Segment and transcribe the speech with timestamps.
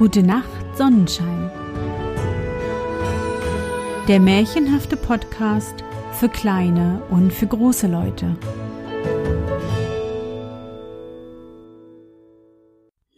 [0.00, 1.50] Gute Nacht, Sonnenschein.
[4.08, 8.34] Der märchenhafte Podcast für kleine und für große Leute.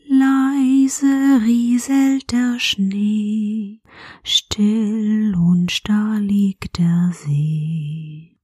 [0.08, 3.80] Leise rieselt der Schnee,
[4.24, 8.40] still und starr liegt der See.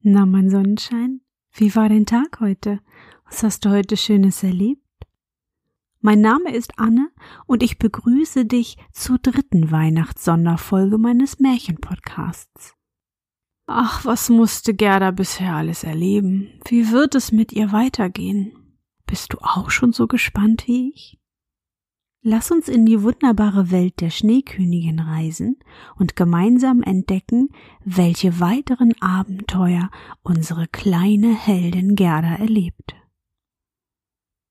[0.00, 1.20] Na, mein Sonnenschein,
[1.52, 2.80] wie war dein Tag heute?
[3.26, 4.87] Was hast du heute Schönes erlebt?
[6.00, 7.10] Mein Name ist Anne
[7.46, 12.74] und ich begrüße dich zur dritten Weihnachtssonderfolge meines Märchenpodcasts.
[13.66, 16.60] Ach, was musste Gerda bisher alles erleben?
[16.66, 18.52] Wie wird es mit ihr weitergehen?
[19.06, 21.18] Bist du auch schon so gespannt wie ich?
[22.22, 25.56] Lass uns in die wunderbare Welt der Schneekönigin reisen
[25.96, 27.48] und gemeinsam entdecken,
[27.84, 29.90] welche weiteren Abenteuer
[30.22, 32.94] unsere kleine Heldin Gerda erlebt.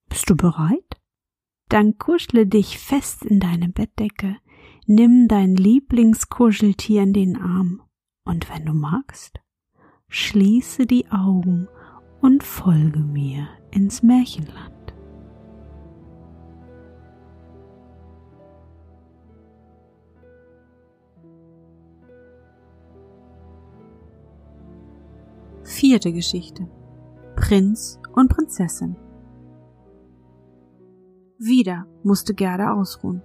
[0.08, 0.97] Bist du bereit?
[1.68, 4.36] Dann kuschle dich fest in deine Bettdecke,
[4.86, 7.82] nimm dein Lieblingskuscheltier in den Arm.
[8.24, 9.38] Und wenn du magst,
[10.08, 11.68] schließe die Augen
[12.22, 14.72] und folge mir ins Märchenland.
[25.64, 26.66] Vierte Geschichte.
[27.36, 28.96] Prinz und Prinzessin
[31.38, 33.22] wieder musste Gerda ausruhen.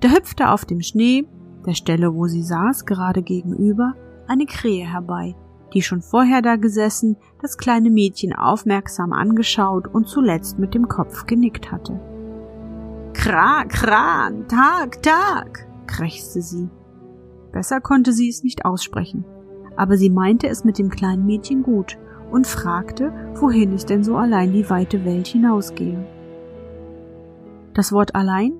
[0.00, 1.26] Da hüpfte auf dem Schnee,
[1.66, 3.94] der Stelle, wo sie saß, gerade gegenüber,
[4.28, 5.34] eine Krähe herbei,
[5.74, 11.26] die schon vorher da gesessen, das kleine Mädchen aufmerksam angeschaut und zuletzt mit dem Kopf
[11.26, 12.00] genickt hatte.
[13.12, 16.68] Kra, kran, Tag, Tag, krächzte sie.
[17.52, 19.24] Besser konnte sie es nicht aussprechen,
[19.76, 21.98] aber sie meinte es mit dem kleinen Mädchen gut
[22.30, 26.06] und fragte, wohin es denn so allein die weite Welt hinausgehe.
[27.74, 28.52] Das Wort allein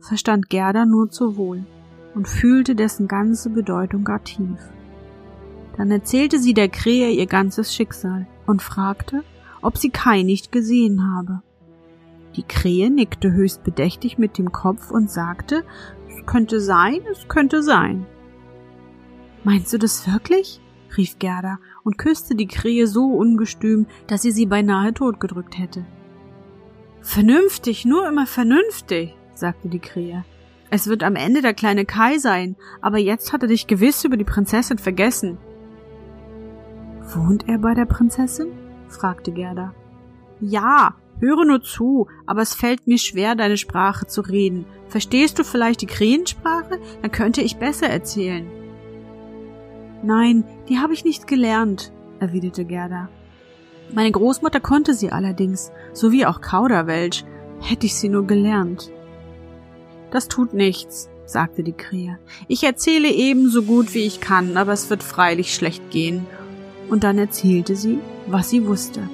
[0.00, 1.64] verstand Gerda nur zu wohl
[2.14, 4.58] und fühlte dessen ganze Bedeutung gar tief.
[5.76, 9.22] Dann erzählte sie der Krähe ihr ganzes Schicksal und fragte,
[9.62, 11.42] ob sie Kai nicht gesehen habe.
[12.36, 15.64] Die Krähe nickte höchst bedächtig mit dem Kopf und sagte,
[16.08, 18.06] es könnte sein, es könnte sein.
[19.44, 20.60] Meinst du das wirklich?
[20.96, 25.86] rief Gerda und küsste die Krähe so ungestüm, dass sie sie beinahe totgedrückt hätte.
[27.02, 30.24] Vernünftig, nur immer vernünftig, sagte die Krähe.
[30.70, 34.16] Es wird am Ende der kleine Kai sein, aber jetzt hat er dich gewiss über
[34.16, 35.36] die Prinzessin vergessen.
[37.14, 38.52] Wohnt er bei der Prinzessin?
[38.88, 39.74] fragte Gerda.
[40.40, 44.64] Ja, höre nur zu, aber es fällt mir schwer, deine Sprache zu reden.
[44.88, 46.80] Verstehst du vielleicht die Krähensprache?
[47.02, 48.46] Dann könnte ich besser erzählen.
[50.02, 53.08] Nein, die habe ich nicht gelernt, erwiderte Gerda.
[53.90, 57.24] Meine Großmutter konnte sie allerdings, sowie auch Kauderwelsch,
[57.60, 58.90] hätte ich sie nur gelernt.
[60.10, 62.18] Das tut nichts, sagte die Krähe.
[62.48, 66.26] Ich erzähle ebenso gut wie ich kann, aber es wird freilich schlecht gehen.
[66.88, 69.08] Und dann erzählte sie, was sie wusste.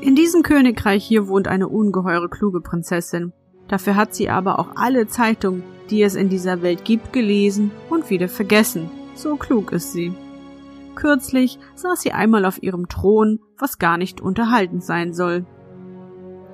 [0.00, 3.32] In diesem Königreich hier wohnt eine ungeheure kluge Prinzessin.
[3.68, 8.10] Dafür hat sie aber auch alle Zeitungen, die es in dieser Welt gibt, gelesen und
[8.10, 8.90] wieder vergessen.
[9.14, 10.12] So klug ist sie.
[10.96, 15.46] Kürzlich saß sie einmal auf ihrem Thron, was gar nicht unterhaltend sein soll.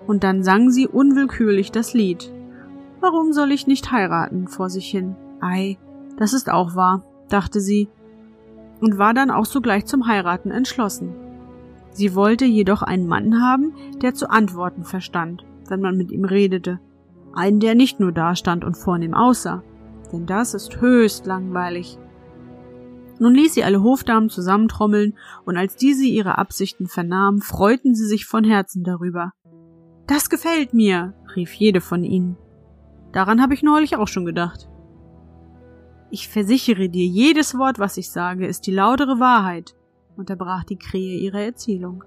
[0.07, 2.31] Und dann sang sie unwillkürlich das Lied.
[3.01, 4.49] Warum soll ich nicht heiraten?
[4.49, 5.17] vor sich hin.
[5.41, 5.79] Ei,
[6.19, 7.89] das ist auch wahr, dachte sie,
[8.81, 11.15] und war dann auch sogleich zum Heiraten entschlossen.
[11.93, 16.81] Sie wollte jedoch einen Mann haben, der zu antworten verstand, wenn man mit ihm redete.
[17.33, 19.63] Einen, der nicht nur dastand und vornehm aussah,
[20.13, 21.99] denn das ist höchst langweilig.
[23.23, 28.27] Nun ließ sie alle Hofdamen zusammentrommeln, und als diese ihre Absichten vernahmen, freuten sie sich
[28.27, 29.31] von Herzen darüber.
[30.09, 32.37] Das gefällt mir, rief jede von ihnen.
[33.13, 34.69] Daran habe ich neulich auch schon gedacht.
[36.11, 39.77] Ich versichere dir, jedes Wort, was ich sage, ist die lautere Wahrheit,
[40.17, 42.03] unterbrach die Krähe ihre Erzählung.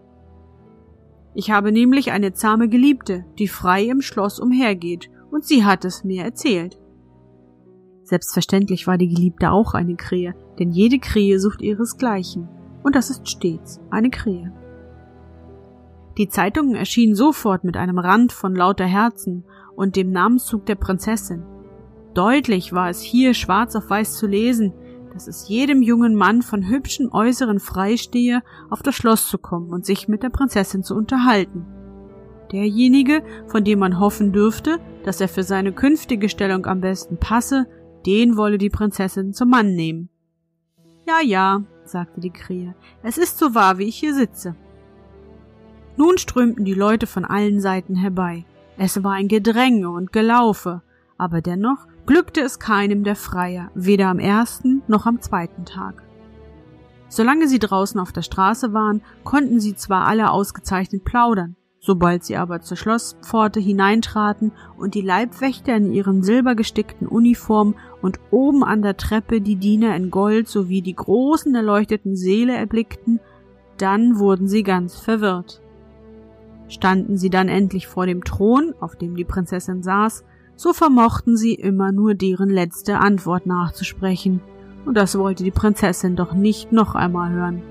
[1.33, 6.03] Ich habe nämlich eine zahme Geliebte, die frei im Schloss umhergeht, und sie hat es
[6.03, 6.77] mir erzählt.
[8.03, 12.47] Selbstverständlich war die Geliebte auch eine Krähe, denn jede Krähe sucht ihresgleichen,
[12.83, 14.53] und das ist stets eine Krähe.
[16.17, 19.43] Die Zeitungen erschienen sofort mit einem Rand von lauter Herzen
[19.75, 21.43] und dem Namenszug der Prinzessin.
[22.13, 24.73] Deutlich war es hier schwarz auf weiß zu lesen,
[25.13, 29.85] dass es jedem jungen Mann von hübschen Äußeren freistehe, auf das Schloss zu kommen und
[29.85, 31.65] sich mit der Prinzessin zu unterhalten.
[32.51, 37.65] Derjenige, von dem man hoffen dürfte, dass er für seine künftige Stellung am besten passe,
[38.05, 40.09] den wolle die Prinzessin zum Mann nehmen.
[41.07, 42.73] Ja, ja, sagte die Krähe,
[43.03, 44.55] es ist so wahr, wie ich hier sitze.
[45.97, 48.45] Nun strömten die Leute von allen Seiten herbei.
[48.77, 50.81] Es war ein Gedränge und Gelaufe,
[51.17, 56.03] aber dennoch glückte es keinem der Freier, weder am ersten noch am zweiten Tag.
[57.07, 61.55] Solange sie draußen auf der Straße waren, konnten sie zwar alle ausgezeichnet plaudern,
[61.85, 68.63] sobald sie aber zur Schlosspforte hineintraten und die Leibwächter in ihren silbergestickten Uniformen und oben
[68.63, 73.19] an der Treppe die Diener in Gold sowie die großen erleuchteten Seele erblickten,
[73.77, 75.61] dann wurden sie ganz verwirrt.
[76.69, 80.23] Standen sie dann endlich vor dem Thron, auf dem die Prinzessin saß,
[80.55, 84.41] so vermochten sie immer nur deren letzte Antwort nachzusprechen,
[84.87, 87.61] und das wollte die Prinzessin doch nicht noch einmal hören.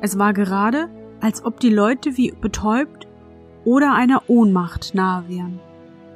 [0.00, 0.88] Es war gerade,
[1.20, 3.06] als ob die Leute wie betäubt
[3.64, 5.60] oder einer Ohnmacht nahe wären.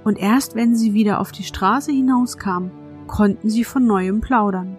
[0.04, 2.70] Und erst wenn sie wieder auf die Straße hinauskamen,
[3.06, 4.78] konnten sie von neuem plaudern.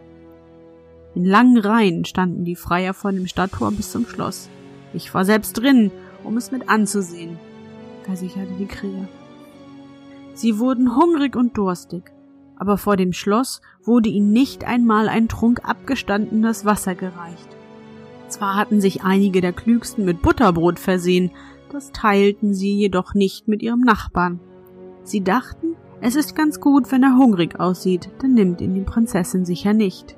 [1.15, 4.49] In langen Reihen standen die Freier vor dem Stadttor bis zum Schloss.
[4.93, 5.91] Ich war selbst drin,
[6.23, 7.37] um es mit anzusehen,
[8.03, 9.07] versicherte die Krähe.
[10.33, 12.11] Sie wurden hungrig und durstig,
[12.55, 17.52] aber vor dem Schloss wurde ihnen nicht einmal ein Trunk abgestandenes Wasser gereicht.
[18.33, 21.30] Zwar hatten sich einige der Klügsten mit Butterbrot versehen,
[21.71, 24.39] das teilten sie jedoch nicht mit ihrem Nachbarn.
[25.03, 29.45] Sie dachten, es ist ganz gut, wenn er hungrig aussieht, dann nimmt ihn die Prinzessin
[29.45, 30.18] sicher nicht.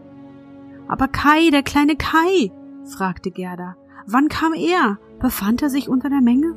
[0.88, 2.54] Aber Kai, der kleine Kai,
[2.86, 3.76] fragte Gerda,
[4.08, 4.98] wann kam er?
[5.20, 6.56] Befand er sich unter der Menge?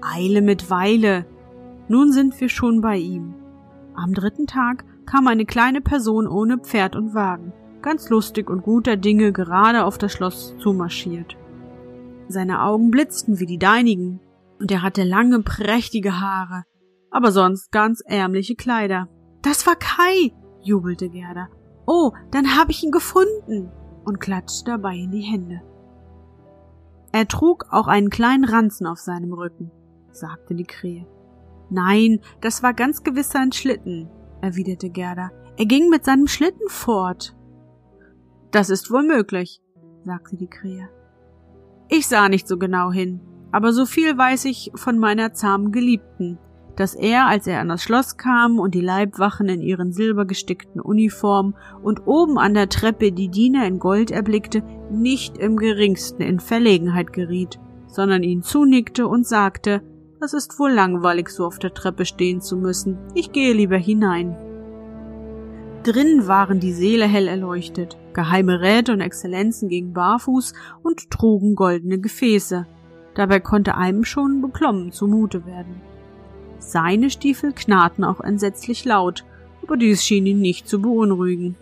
[0.00, 1.26] Eile mit Weile.
[1.86, 3.36] Nun sind wir schon bei ihm.
[3.94, 7.52] Am dritten Tag kam eine kleine Person ohne Pferd und Wagen
[7.86, 11.36] ganz lustig und guter Dinge gerade auf das Schloss zumarschiert.
[12.26, 14.18] Seine Augen blitzten wie die deinigen,
[14.58, 16.64] und er hatte lange, prächtige Haare,
[17.12, 19.08] aber sonst ganz ärmliche Kleider.
[19.40, 21.46] Das war Kai, jubelte Gerda.
[21.86, 23.70] Oh, dann hab ich ihn gefunden
[24.04, 25.62] und klatschte dabei in die Hände.
[27.12, 29.70] Er trug auch einen kleinen Ranzen auf seinem Rücken,
[30.10, 31.06] sagte die Krähe.
[31.70, 34.10] Nein, das war ganz gewiss sein Schlitten,
[34.40, 35.30] erwiderte Gerda.
[35.56, 37.36] Er ging mit seinem Schlitten fort.
[38.50, 39.60] Das ist wohl möglich,
[40.04, 40.88] sagte die Krähe.
[41.88, 43.20] Ich sah nicht so genau hin,
[43.52, 46.38] aber so viel weiß ich von meiner zahmen Geliebten,
[46.76, 51.54] dass er, als er an das Schloss kam und die Leibwachen in ihren silbergestickten Uniformen
[51.82, 57.12] und oben an der Treppe die Diener in Gold erblickte, nicht im geringsten in Verlegenheit
[57.12, 59.82] geriet, sondern ihn zunickte und sagte,
[60.22, 62.98] es ist wohl langweilig, so auf der Treppe stehen zu müssen.
[63.14, 64.36] Ich gehe lieber hinein.
[65.86, 70.52] Drin waren die Seele hell erleuchtet, geheime Räte und Exzellenzen gingen barfuß
[70.82, 72.66] und trugen goldene Gefäße.
[73.14, 75.80] Dabei konnte einem schon beklommen zumute werden.
[76.58, 79.24] Seine Stiefel knarrten auch entsetzlich laut,
[79.62, 81.54] aber dies schien ihn nicht zu beunruhigen.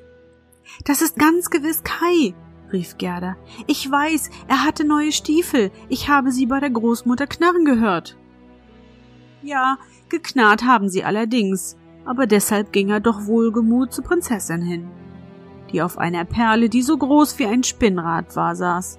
[0.86, 2.34] Das ist ganz gewiss Kai,
[2.72, 3.36] rief Gerda.
[3.66, 5.70] Ich weiß, er hatte neue Stiefel.
[5.90, 8.16] Ich habe sie bei der Großmutter knarren gehört.
[9.42, 9.76] Ja,
[10.08, 14.88] geknarrt haben sie allerdings, aber deshalb ging er doch wohlgemut zur Prinzessin hin,
[15.72, 18.98] die auf einer Perle, die so groß wie ein Spinnrad war, saß.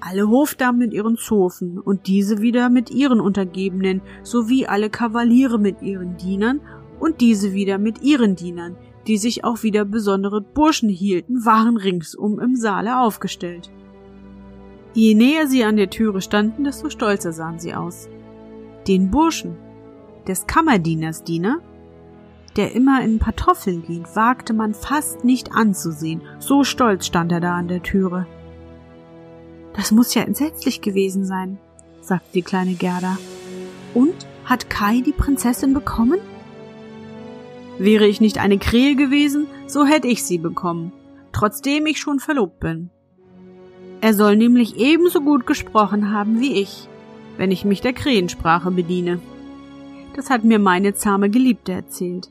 [0.00, 5.80] Alle Hofdamen mit ihren Zofen und diese wieder mit ihren Untergebenen, sowie alle Kavaliere mit
[5.80, 6.60] ihren Dienern
[6.98, 12.40] und diese wieder mit ihren Dienern, die sich auch wieder besondere Burschen hielten, waren ringsum
[12.40, 13.70] im Saale aufgestellt.
[14.94, 18.08] Je näher sie an der Türe standen, desto stolzer sahen sie aus.
[18.86, 19.56] Den Burschen,
[20.26, 21.60] des Kammerdieners Diener,
[22.56, 27.56] der immer in Pantoffeln ging, wagte man fast nicht anzusehen, so stolz stand er da
[27.56, 28.26] an der Türe.
[29.74, 31.58] Das muss ja entsetzlich gewesen sein,
[32.00, 33.16] sagte die kleine Gerda.
[33.94, 36.18] Und hat Kai die Prinzessin bekommen?
[37.78, 40.92] Wäre ich nicht eine Krähe gewesen, so hätte ich sie bekommen,
[41.32, 42.90] trotzdem ich schon verlobt bin.
[44.00, 46.88] Er soll nämlich ebenso gut gesprochen haben wie ich,
[47.38, 49.20] wenn ich mich der Krähensprache bediene.
[50.14, 52.28] Das hat mir meine zahme Geliebte erzählt.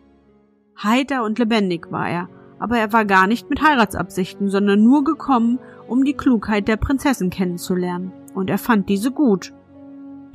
[0.84, 5.60] Heiter und lebendig war er, aber er war gar nicht mit Heiratsabsichten, sondern nur gekommen,
[5.88, 9.54] um die Klugheit der Prinzessin kennenzulernen, und er fand diese gut.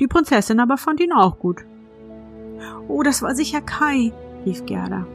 [0.00, 1.64] Die Prinzessin aber fand ihn auch gut.
[2.88, 4.12] Oh, das war sicher Kai,
[4.44, 5.06] rief Gerda.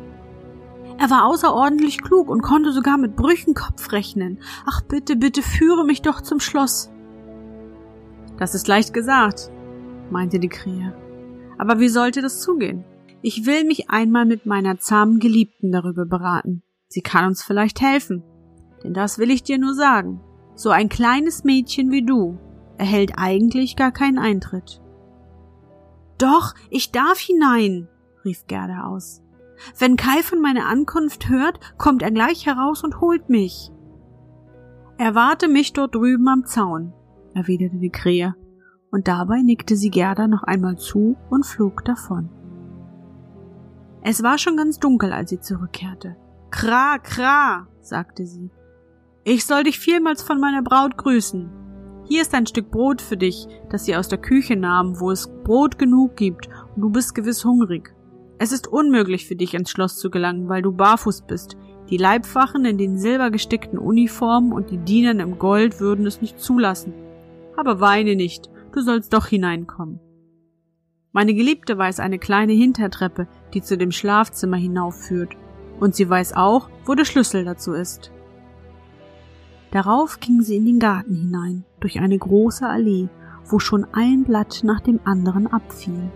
[0.97, 4.39] Er war außerordentlich klug und konnte sogar mit Brüchen Kopf rechnen.
[4.65, 6.91] Ach bitte, bitte führe mich doch zum Schloss.
[8.37, 9.49] Das ist leicht gesagt,
[10.09, 10.93] meinte die Krähe.
[11.57, 12.83] Aber wie sollte das zugehen?
[13.23, 16.63] Ich will mich einmal mit meiner zahmen Geliebten darüber beraten.
[16.87, 18.23] Sie kann uns vielleicht helfen.
[18.83, 20.21] Denn das will ich dir nur sagen.
[20.55, 22.39] So ein kleines Mädchen wie du
[22.77, 24.81] erhält eigentlich gar keinen Eintritt.
[26.17, 27.87] Doch, ich darf hinein,
[28.25, 29.21] rief Gerda aus.
[29.77, 33.71] Wenn Kai von meiner Ankunft hört, kommt er gleich heraus und holt mich.
[34.97, 36.93] Erwarte mich dort drüben am Zaun,
[37.33, 38.35] erwiderte die Krähe.
[38.91, 42.29] und dabei nickte sie Gerda noch einmal zu und flog davon.
[44.03, 46.15] Es war schon ganz dunkel, als sie zurückkehrte.
[46.49, 48.49] Kra, kra, sagte sie.
[49.23, 51.49] Ich soll dich vielmals von meiner Braut grüßen.
[52.05, 55.29] Hier ist ein Stück Brot für dich, das sie aus der Küche nahm, wo es
[55.43, 57.93] Brot genug gibt, und du bist gewiss hungrig.
[58.39, 61.55] Es ist unmöglich für dich ins Schloss zu gelangen, weil du barfuß bist.
[61.91, 66.93] Die Leibwachen in den silbergestickten Uniformen und die Dienern im Gold würden es nicht zulassen.
[67.55, 69.99] Aber weine nicht, du sollst doch hineinkommen.
[71.13, 75.35] Meine Geliebte weiß eine kleine Hintertreppe, die zu dem Schlafzimmer hinaufführt,
[75.79, 78.11] und sie weiß auch, wo der Schlüssel dazu ist.
[79.71, 83.09] Darauf ging sie in den Garten hinein, durch eine große Allee,
[83.45, 86.11] wo schon ein Blatt nach dem anderen abfiel.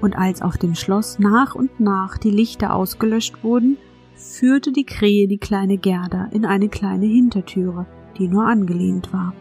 [0.00, 3.78] Und als auf dem Schloss nach und nach die Lichter ausgelöscht wurden,
[4.14, 7.86] führte die Krähe die kleine Gerda in eine kleine Hintertüre,
[8.18, 9.34] die nur angelehnt war.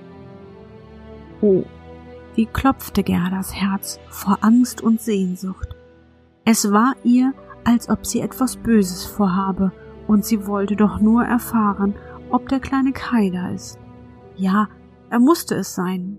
[1.42, 1.64] Oh,
[2.36, 5.76] wie klopfte Gerdas Herz vor Angst und Sehnsucht.
[6.46, 7.34] Es war ihr,
[7.64, 9.72] als ob sie etwas Böses vorhabe,
[10.08, 11.96] und sie wollte doch nur erfahren,
[12.32, 13.78] ob der kleine Kai da ist.
[14.36, 14.68] Ja,
[15.10, 16.18] er musste es sein.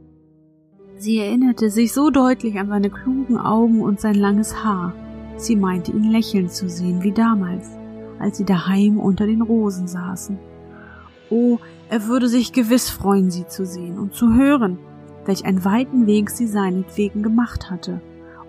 [0.97, 4.93] Sie erinnerte sich so deutlich an seine klugen Augen und sein langes Haar.
[5.37, 7.71] Sie meinte ihn lächeln zu sehen wie damals,
[8.19, 10.39] als sie daheim unter den Rosen saßen.
[11.31, 14.79] Oh, er würde sich gewiss freuen, sie zu sehen und zu hören,
[15.31, 18.01] welch einen weiten Weg sie seinetwegen gemacht hatte,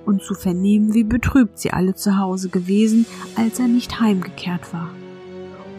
[0.04, 4.90] und zu vernehmen, wie betrübt sie alle zu Hause gewesen, als er nicht heimgekehrt war.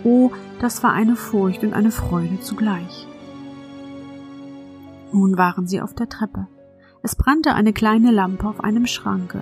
[0.05, 0.31] Oh,
[0.61, 3.09] das war eine Furcht und eine Freude zugleich.
[5.13, 6.47] Nun waren sie auf der Treppe.
[7.03, 9.41] Es brannte eine kleine Lampe auf einem Schranke,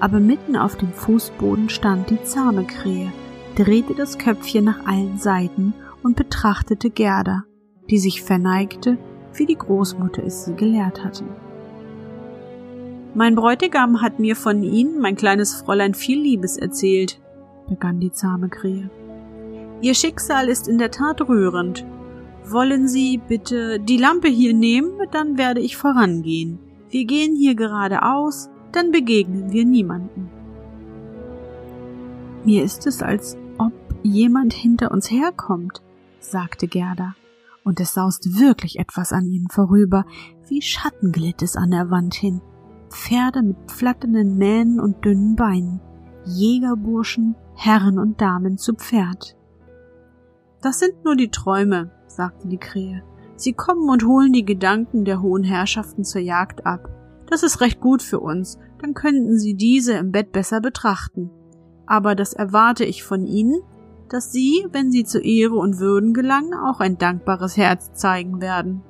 [0.00, 3.12] aber mitten auf dem Fußboden stand die zahme Krähe,
[3.54, 5.72] drehte das Köpfchen nach allen Seiten
[6.02, 7.44] und betrachtete Gerda,
[7.88, 8.98] die sich verneigte,
[9.38, 11.24] wie die Großmutter es sie gelehrt hatte.
[13.14, 17.18] Mein Bräutigam hat mir von Ihnen, mein kleines Fräulein, viel Liebes erzählt,
[17.68, 18.90] begann die zahme Krähe.
[19.80, 21.86] Ihr Schicksal ist in der Tat rührend.
[22.44, 26.58] Wollen Sie bitte die Lampe hier nehmen, dann werde ich vorangehen.
[26.90, 30.30] Wir gehen hier geradeaus, dann begegnen wir niemanden.
[32.44, 35.82] Mir ist es, als ob jemand hinter uns herkommt,
[36.20, 37.16] sagte Gerda
[37.66, 40.06] und es sauste wirklich etwas an ihnen vorüber,
[40.48, 42.40] wie Schatten glitt es an der Wand hin.
[42.90, 45.80] Pferde mit flatternden Mähnen und dünnen Beinen,
[46.24, 49.36] Jägerburschen, Herren und Damen zu Pferd.
[50.62, 53.02] Das sind nur die Träume, sagte die Krähe.
[53.34, 56.88] Sie kommen und holen die Gedanken der hohen Herrschaften zur Jagd ab.
[57.28, 61.30] Das ist recht gut für uns, dann könnten Sie diese im Bett besser betrachten.
[61.84, 63.60] Aber das erwarte ich von Ihnen,
[64.08, 68.82] dass sie, wenn sie zu Ehre und Würden gelangen, auch ein dankbares Herz zeigen werden.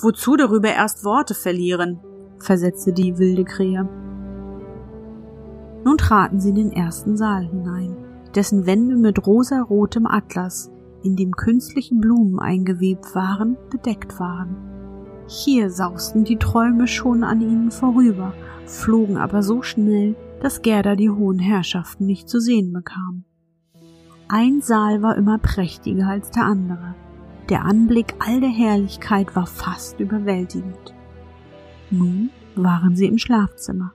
[0.00, 2.00] Wozu darüber erst Worte verlieren,
[2.38, 3.88] versetzte die wilde Krähe.
[5.84, 7.96] Nun traten sie in den ersten Saal hinein,
[8.34, 10.70] dessen Wände mit rosarotem Atlas,
[11.02, 14.56] in dem künstliche Blumen eingewebt waren, bedeckt waren.
[15.26, 18.34] Hier sausten die Träume schon an ihnen vorüber,
[18.66, 23.24] flogen aber so schnell, dass Gerda die hohen Herrschaften nicht zu sehen bekam.
[24.28, 26.94] Ein Saal war immer prächtiger als der andere.
[27.50, 30.94] Der Anblick all der Herrlichkeit war fast überwältigend.
[31.90, 33.92] Nun waren sie im Schlafzimmer.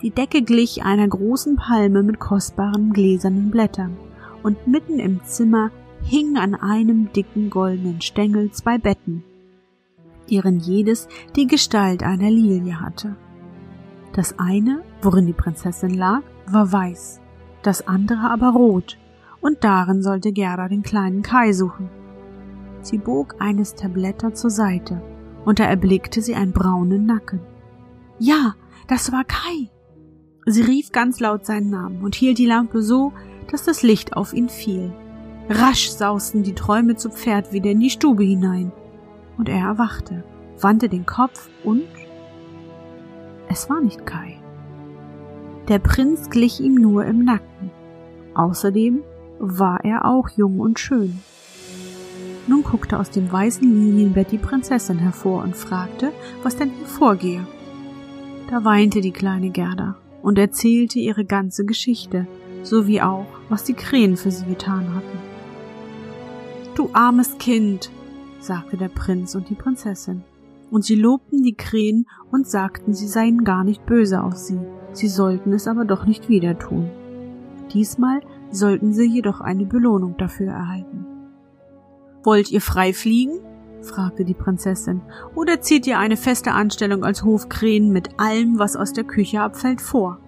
[0.00, 3.96] Die Decke glich einer großen Palme mit kostbaren gläsernen Blättern,
[4.42, 5.70] und mitten im Zimmer
[6.02, 9.22] hingen an einem dicken goldenen Stängel zwei Betten,
[10.30, 13.16] deren jedes die Gestalt einer Lilie hatte.
[14.12, 17.20] Das eine, worin die Prinzessin lag, war weiß,
[17.62, 18.98] das andere aber rot,
[19.42, 21.90] und darin sollte Gerda den kleinen Kai suchen.
[22.80, 25.02] Sie bog eines der Blätter zur Seite,
[25.44, 27.40] und da erblickte sie einen braunen Nacken.
[28.18, 28.54] Ja,
[28.88, 29.70] das war Kai.
[30.46, 33.12] Sie rief ganz laut seinen Namen und hielt die Lampe so,
[33.50, 34.92] dass das Licht auf ihn fiel.
[35.48, 38.72] Rasch sausten die Träume zu Pferd wieder in die Stube hinein,
[39.36, 40.24] und er erwachte,
[40.60, 41.82] wandte den Kopf und
[43.48, 44.38] es war nicht Kai.
[45.68, 47.70] Der Prinz glich ihm nur im Nacken.
[48.34, 49.02] Außerdem
[49.44, 51.18] war er auch jung und schön.
[52.46, 56.12] Nun guckte aus dem weißen Linienbett die Prinzessin hervor und fragte,
[56.44, 57.46] was denn hier vorgehe.
[58.48, 62.26] Da weinte die kleine Gerda und erzählte ihre ganze Geschichte,
[62.62, 65.18] sowie auch, was die Krähen für sie getan hatten.
[66.76, 67.90] Du armes Kind,
[68.40, 70.22] sagte der Prinz und die Prinzessin,
[70.70, 74.58] und sie lobten die Krähen und sagten, sie seien gar nicht böse auf sie,
[74.92, 76.88] sie sollten es aber doch nicht wieder tun.
[77.72, 78.20] Diesmal
[78.52, 81.06] sollten sie jedoch eine Belohnung dafür erhalten.
[82.22, 83.40] Wollt ihr frei fliegen?
[83.82, 85.02] fragte die Prinzessin,
[85.34, 89.80] oder zieht ihr eine feste Anstellung als Hofkrähen mit allem, was aus der Küche abfällt,
[89.80, 90.20] vor?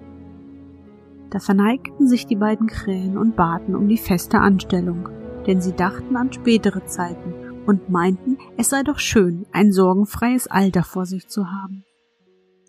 [1.31, 5.09] Da verneigten sich die beiden Krähen und baten um die feste Anstellung,
[5.47, 7.35] denn sie dachten an spätere Zeiten
[7.67, 11.85] und meinten, es sei doch schön, ein sorgenfreies Alter vor sich zu haben.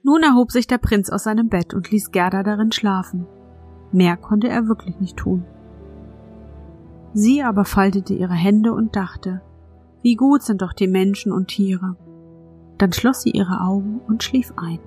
[0.03, 3.25] Nun erhob sich der Prinz aus seinem Bett und ließ Gerda darin schlafen.
[3.95, 5.45] Mehr konnte er wirklich nicht tun.
[7.13, 9.41] Sie aber faltete ihre Hände und dachte,
[10.01, 11.95] wie gut sind doch die Menschen und Tiere.
[12.77, 14.79] Dann schloss sie ihre Augen und schlief ein.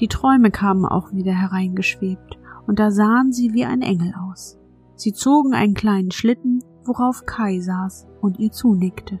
[0.00, 4.58] Die Träume kamen auch wieder hereingeschwebt, und da sahen sie wie ein Engel aus.
[4.94, 9.18] Sie zogen einen kleinen Schlitten, worauf Kai saß und ihr zunickte.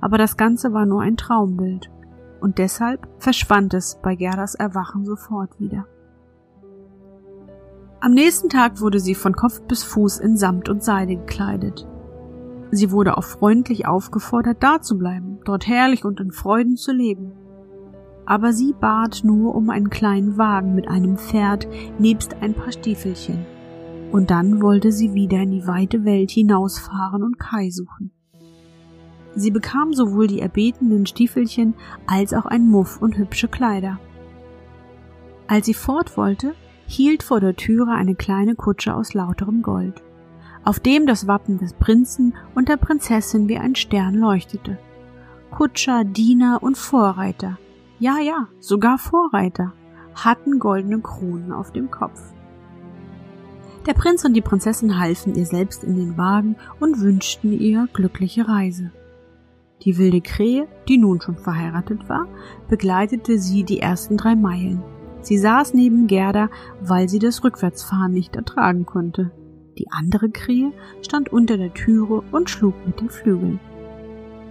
[0.00, 1.88] Aber das Ganze war nur ein Traumbild,
[2.40, 5.86] und deshalb verschwand es bei Gerdas Erwachen sofort wieder.
[8.04, 11.88] Am nächsten Tag wurde sie von Kopf bis Fuß in Samt und Seide gekleidet.
[12.70, 17.32] Sie wurde auch freundlich aufgefordert, da zu bleiben, dort herrlich und in Freuden zu leben.
[18.26, 21.66] Aber sie bat nur um einen kleinen Wagen mit einem Pferd
[21.98, 23.46] nebst ein paar Stiefelchen.
[24.12, 28.10] Und dann wollte sie wieder in die weite Welt hinausfahren und Kai suchen.
[29.34, 31.72] Sie bekam sowohl die erbetenen Stiefelchen
[32.06, 33.98] als auch ein Muff und hübsche Kleider.
[35.46, 36.52] Als sie fort wollte,
[36.86, 40.02] hielt vor der Türe eine kleine Kutsche aus lauterem Gold,
[40.64, 44.78] auf dem das Wappen des Prinzen und der Prinzessin wie ein Stern leuchtete.
[45.50, 47.58] Kutscher, Diener und Vorreiter,
[47.98, 49.72] ja, ja, sogar Vorreiter,
[50.14, 52.20] hatten goldene Kronen auf dem Kopf.
[53.86, 58.48] Der Prinz und die Prinzessin halfen ihr selbst in den Wagen und wünschten ihr glückliche
[58.48, 58.90] Reise.
[59.82, 62.26] Die wilde Krähe, die nun schon verheiratet war,
[62.68, 64.82] begleitete sie die ersten drei Meilen.
[65.24, 66.50] Sie saß neben Gerda,
[66.82, 69.30] weil sie das Rückwärtsfahren nicht ertragen konnte.
[69.78, 73.58] Die andere Krähe stand unter der Türe und schlug mit den Flügeln.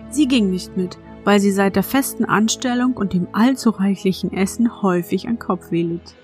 [0.10, 4.82] Sie ging nicht mit, weil sie seit der festen Anstellung und dem allzu reichlichen Essen
[4.82, 6.16] häufig an Kopfweh litt.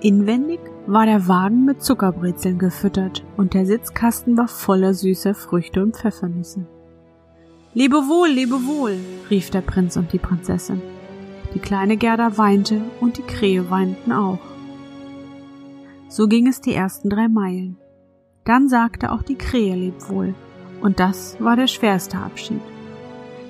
[0.00, 5.96] Inwendig war der Wagen mit Zuckerbrezeln gefüttert und der Sitzkasten war voller süßer Früchte und
[5.96, 6.66] Pfeffernüsse.
[7.74, 8.96] Lebe wohl, lebe wohl,
[9.30, 10.82] rief der Prinz und die Prinzessin.
[11.56, 14.40] Die kleine Gerda weinte und die Krähe weinten auch.
[16.10, 17.78] So ging es die ersten drei Meilen.
[18.44, 20.34] Dann sagte auch die Krähe leb wohl,
[20.82, 22.60] und das war der schwerste Abschied.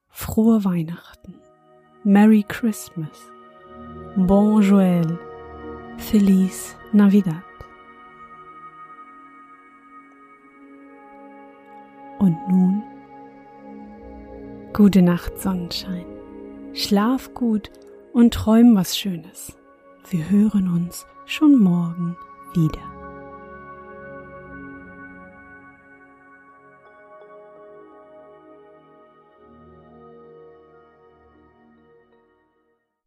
[0.08, 1.36] frohe Weihnachten.
[2.02, 3.30] Merry Christmas.
[4.16, 5.18] Bon Joël.
[5.96, 7.42] Feliz Navidad.
[12.18, 12.82] Und nun
[14.72, 16.06] gute Nacht, Sonnenschein.
[16.72, 17.70] Schlaf gut
[18.12, 19.56] und träum was Schönes.
[20.10, 22.16] Wir hören uns schon morgen
[22.54, 22.93] wieder.